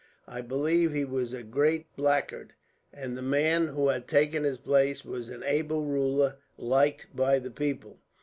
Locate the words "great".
1.43-1.95